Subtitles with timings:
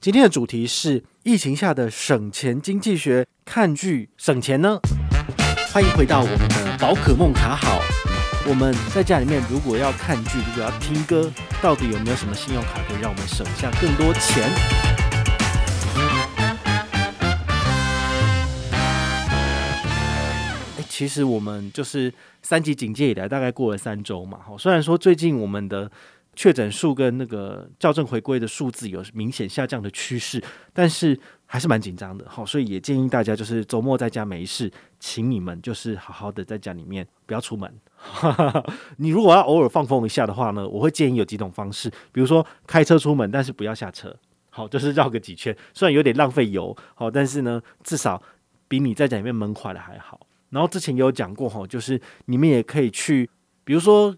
[0.00, 4.78] 今天的主题是疫情下的省钱经济学，看剧省钱呢？
[5.72, 7.80] 欢迎回到我们的宝可梦卡好。
[8.48, 11.28] 我们在家里面如果要看剧，如果要听歌，
[11.60, 14.48] 到底有没有什么信用卡可以让我们省下更多钱？
[20.88, 22.12] 其实我们就是
[22.42, 24.38] 三级警戒以来，大概过了三周嘛。
[24.46, 25.90] 好，虽然说最近我们的
[26.38, 30.40] 确诊数跟那个校正回归的数字有明显下降的趋势，
[30.72, 32.24] 但是还是蛮紧张的。
[32.28, 34.70] 好，所以也建议大家就是周末在家没事，
[35.00, 37.68] 请你们就是好好的在家里面不要出门。
[38.98, 44.16] 你如果要偶尔放风一下的话呢，我会建议有几种方式，比如说开车出门，但是不要下车，
[44.50, 48.22] 好，就是绕个几圈，虽然有点浪费油，好，但是呢，至少
[48.68, 50.20] 比你在家里面闷坏了还好。
[50.50, 53.28] 然后之前也有讲过哈，就是你们也可以去，
[53.64, 54.16] 比如说。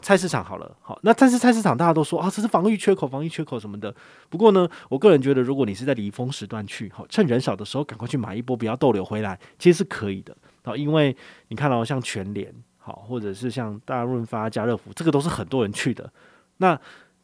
[0.00, 3.92] 菜市场好了，好，那但是菜市场大家都说啊，这是防疫缺口，防疫缺口什么的。
[4.28, 10.36] 不过呢，我个人觉得，如果你是在离峰时段去，好，趁人少的时候赶快去买一波，不要逗留回来，其实是可以的。
[10.62, 11.16] 好，因为
[11.48, 16.08] 你看到像全联，好，或者是像大润发、家乐福，这个都是很多人去的。
[16.58, 16.78] 那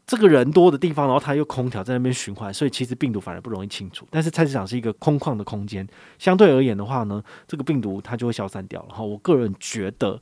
[0.05, 4.05] 这个人多的地方，然后它又空调在那边循环，所以其实病毒反而不容易清除。
[4.11, 5.87] 但是菜市场是一个空旷的空间，
[6.19, 8.89] 相对而言的话呢，这个病毒它就会消散掉了。
[8.93, 10.21] 好，我个人觉得。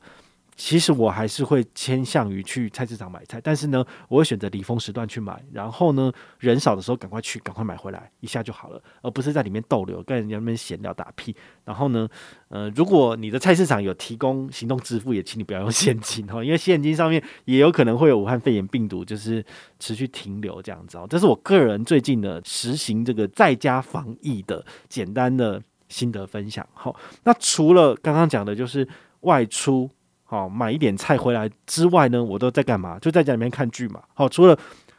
[0.55, 11.35] 其实我还是会倾向于去菜市场买菜，但是呢，我会选择离峰时段去买，然后呢，人少的时候赶快去，赶快买回来，一下就好了，而不是在里面逗留，跟人家那边闲聊打屁。
[11.65, 12.07] 然后呢，
[12.49, 19.43] 呃，如果你的菜市场有提供行动支付，也请你不要用现金哦，因为现金上面也有可能会有武汉肺炎病毒，就是
[19.79, 21.07] 持续停留这样子哦。
[21.09, 26.67] 这是我个人最近的实行这个在家防疫的简单的心得分享。
[26.73, 28.87] 好，那除了刚刚讲的，就是
[29.21, 29.89] 外出。
[30.33, 32.97] 好，买一点菜回来之外呢，我都在干嘛？
[32.97, 34.01] 就在家里面看剧嘛。
[34.15, 34.57] 好，除了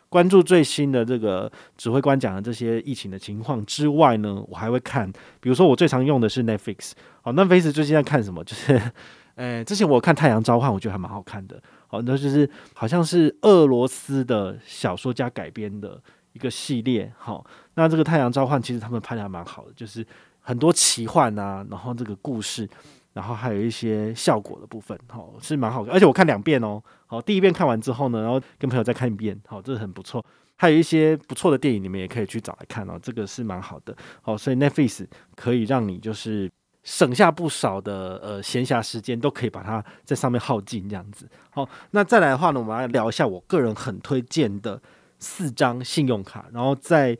[0.08, 6.92] 关注最新的这个指挥官讲的这些疫情的情况之外呢，我还会看，比如说我最常用的是 Netflix。
[7.20, 8.44] 好，Netflix 最近在看什么？
[8.44, 8.80] 就是，
[9.34, 11.60] 诶， 之前我看《太阳召唤》，我觉得还蛮好看的。
[11.88, 16.00] 好，那就是好像是俄罗斯的小说家改编的
[16.32, 17.12] 一个系列。
[17.18, 20.06] 好，那这个《太阳召唤》其实他们拍的还蛮好的，就是
[20.40, 22.70] 很多奇幻啊，然后这个故事。
[23.14, 30.22] 然后还有一些效果的部分，好，是蛮好的，而且我看两遍哦，好，第一遍看完之后呢，然后跟朋友再看一遍，好，这是很不错。
[30.56, 36.50] 还有一些不错的电影，你们也可以去找来看哦，这个是蛮好的，好，所以 Netflix 可以让你就是
[36.82, 41.28] 省下不少的呃闲暇时间，都可以把它在上面耗尽这样子。
[41.50, 44.82] 好，那再来的话呢，我们来聊一下我个人很推荐的
[45.18, 47.16] 四张信用卡，然后在。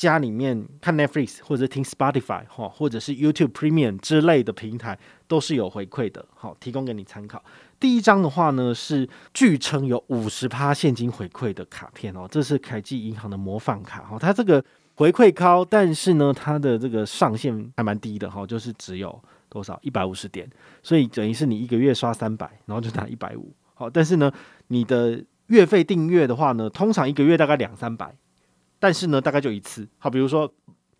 [0.00, 7.44] 家里面看 Netflix 或者听 Spotify 哈，或者是 YouTube Premium 之类的平台都是有回馈的，好，提供给你参考。
[7.78, 20.48] 第一张的话呢，是据称有五十趴现金回馈的卡片哦，这是凯基银行的模范卡哈，它这个回馈高，但是呢，它的这个上限还蛮低的哈，就是只有多少一百五十点，
[20.82, 24.32] 所以等于是你一个月刷三百，然后就拿一百五，好，但是呢，
[24.68, 28.16] 你的月费订阅的话呢，通常一个月大概两三百。
[28.80, 29.86] 但是呢，大概就一次。
[29.98, 30.52] 好，比如说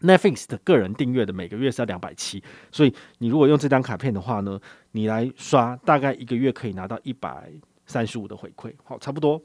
[0.02, 4.60] Netflix 的个人订阅的每个月是要两百七，所以你如果用这张卡片的话呢，
[4.92, 7.50] 你来刷大概一个月可以拿到一百
[7.86, 9.42] 三十五的回馈，好，差不多。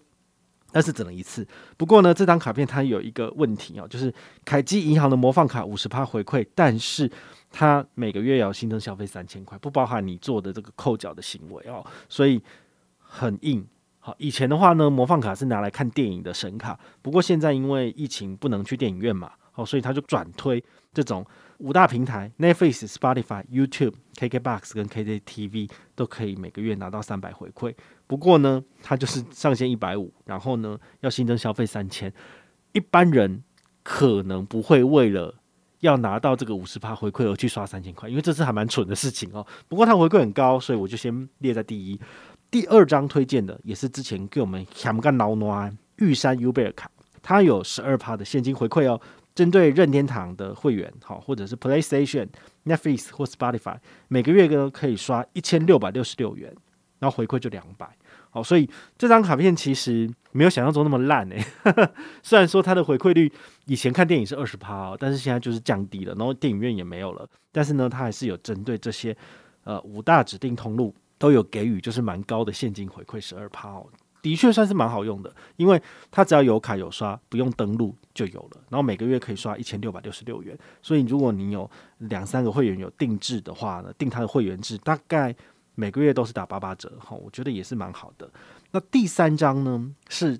[0.72, 1.48] 但是只能一次。
[1.78, 4.14] 不过呢，这张卡片它有一个问题啊，就是
[4.44, 7.10] 凯基银行的魔放卡五十趴回馈，但是
[7.50, 12.42] 它每个月要新增消费三千块，不包含你做的这个扣缴的行为哦，所以
[13.00, 13.66] 很硬。
[14.06, 16.80] 好，以前的话呢，魔放卡是拿来看电影的神卡。
[17.02, 21.26] 不过现在因为疫情不能去电影院嘛，好，所以他就转推这种
[21.58, 27.74] 五大平台：Netflix、Spotify、YouTube、KKBox 跟 KKTV 都可以每个月拿到三百回馈。
[28.06, 32.14] 不过呢，它就是上限一百五，然后呢要新增消费三千。
[32.74, 33.44] 一般人
[33.82, 35.34] 可能不会为了
[35.80, 39.44] 要拿到这个五十趴回馈而去刷三千块，因为这是还蛮蠢的事情哦。
[39.68, 42.00] 不过它回馈很高，所以我就先列在第一。
[42.56, 46.90] 第二张推荐的也是之前给我们香港老暖玉山 U 贝尔卡，
[47.22, 48.98] 它有十二趴的现金回馈哦。
[49.34, 52.30] 针对任天堂的会员，好，或者是 PlayStation、
[52.64, 53.76] Netflix 或 Spotify，
[54.08, 56.56] 每个月呢可以刷一千六百六十六元，
[57.00, 57.90] 然后回馈就两百。
[58.30, 61.46] 好，所以这张卡片其实没有想象中那么烂诶。
[62.24, 63.30] 虽然说它的回馈率
[63.66, 67.28] 以前看电影是二十趴哦，但是现在就是降低了，然后电影院也没有了。
[67.52, 69.14] 但是呢，它还是有针对这些
[69.66, 70.96] 呃五大指定通路。
[71.18, 73.88] 都有给予就是蛮高的现金回馈，十二趴哦，
[74.22, 75.82] 的确算是蛮好用的，因为
[76.12, 81.70] 它只要有卡有刷，不用登录就有了，然后每个月可以刷一千六百六十六元，所以如果你有
[82.00, 85.36] 两三个会员有定制的话呢，定它的会员制大概
[85.76, 88.30] 每个月都是打八八折哈，我觉得也是蛮好的。
[88.72, 90.40] 那第三张呢是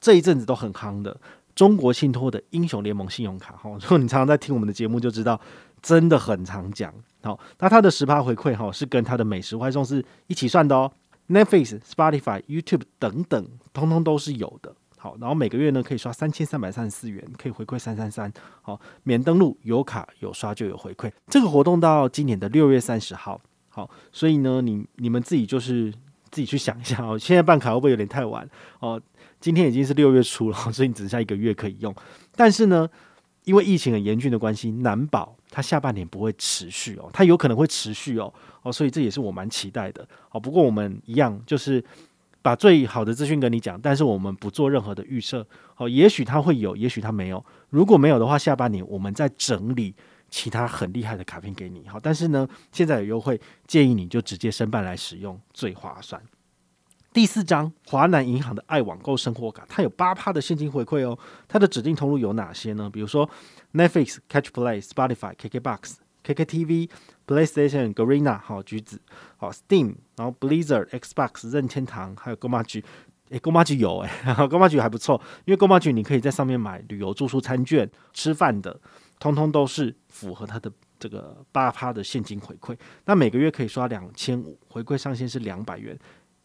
[0.00, 1.20] 这一阵子都很夯的
[1.54, 3.56] 中国信托的英雄联盟信用卡。
[3.56, 5.40] 哈，如果你常常在听我们的节目，就知道
[5.82, 6.92] 真的很常讲。
[7.22, 10.90] 好，那它的十趴回馈哈是跟它的美食外送是一起算的哦。
[11.28, 14.74] Netflix、Spotify、YouTube 等等，通通都是有的。
[14.96, 18.32] 好，然后每个月呢可以刷三千三百三十四元，可以回馈三三三。
[18.62, 21.10] 好，免登录有卡有刷就有回馈。
[21.28, 23.40] 这个活动到今年的六月三十号。
[23.68, 25.92] 好，所以呢，你你们自己就是
[26.30, 27.16] 自己去想一下哦。
[27.20, 28.48] 现在办卡会不会有点太晚
[28.80, 29.00] 哦？
[29.38, 31.94] 今天已经是六月初了，所以你只剩下一个月可以用。
[32.34, 32.88] 但是呢，
[33.48, 38.32] 因为疫情很严峻的关系，难保它下半年不会持续哦，它有可能会持续哦。
[38.62, 40.06] 哦，所以这也是我蛮期待的。
[40.28, 41.82] 好，不过我们一样就是。
[42.40, 45.44] 把最好的资讯跟你讲，但是我们不做任何的预设。
[45.74, 47.44] 好，也许它会有，也许它没有。
[47.68, 49.92] 如果没有的话，下半年我们再整理
[50.30, 51.86] 其他很厉害的卡片给你。
[51.88, 56.22] 好，但是呢，现在有优惠，建议你就直接申办来使用，最划算。
[57.18, 61.18] 第四张，华南银行的爱网购生活卡，它有八趴的现金回馈哦。
[61.48, 62.88] 它的指定通路有哪些呢？
[62.88, 63.28] 比如说
[63.72, 65.94] Netflix、Catch Play、Spotify、KKBox、
[66.24, 66.88] KKTV。
[67.26, 69.00] PlayStation、Garena 好橘子
[69.36, 72.84] 好 Steam，然后 Blizzard、Xbox、任天堂，还有 GOMAJI，
[73.30, 78.80] 诶 GOMAJI 有诶 GOMAJI 还不错，因为 GOMAJI 你可以在上面买旅游住宿餐券、吃饭的，
[79.18, 82.74] 通通都是符合它的这个八趴的现金回馈。
[83.04, 85.98] 那每个月可以刷两千五，回馈上限是两百元，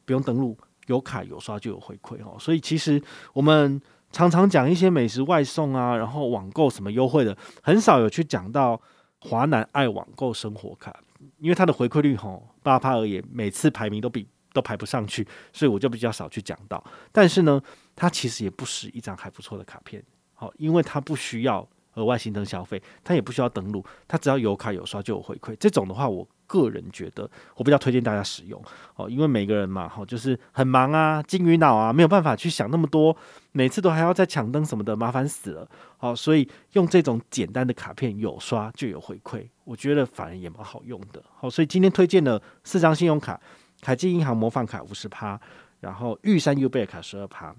[0.06, 0.58] 不用登录，
[0.88, 2.38] 有卡有刷就有回馈哦。
[2.40, 3.02] 所以其实
[3.34, 8.82] 我们常常讲一些美食外送啊，然后网购什么优惠的，很少有去讲到。
[9.26, 10.94] 华南爱网购生活卡，
[11.40, 16.84] 因为它的回馈率吼八趴而已，每次排名都比都排不上去，所以我就比较少去讲到。
[17.10, 17.62] 但是呢，
[17.96, 20.04] 它其实也不是一张还不错的卡片，
[20.34, 25.56] 好，因为它不需要额外新增消费，它也不需要登录，它只要有卡有刷就有回馈。
[25.60, 26.28] 这种的话，我。
[26.45, 28.62] 个人觉得，我比较推荐大家使用
[28.95, 33.16] 哦，因为每个人嘛，哈，就是很忙啊，金鱼脑啊，没有办法去想那么多，
[33.54, 35.68] 每次都还要再抢灯什么的，麻烦死了。
[35.98, 41.24] 好，所以用这种简单的卡片，有刷就有回馈，我觉得反而也蛮好用的。
[41.34, 43.40] 好，所以今天推荐了四张信用卡：
[43.81, 45.40] 凯基银行模范卡五十趴，
[45.80, 47.56] 然后玉山 U 贝卡十二趴，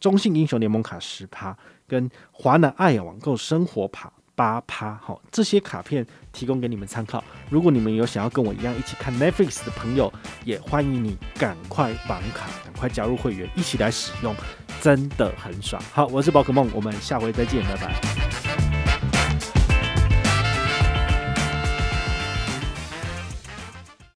[0.00, 1.56] 中信英雄联盟卡十趴，
[1.86, 4.12] 跟华南爱网购生活卡。
[4.34, 7.24] 八趴，好，这些卡片提供给你们参考。
[7.48, 10.12] 如果你们有想要跟我一样一起看 Netflix 的朋友，
[10.44, 14.36] 也欢迎你赶快绑卡，赶快加入会员，一起来使用，
[14.82, 15.82] 真的很爽。
[15.90, 18.45] 好，我是宝可梦，我们下回再见，拜拜。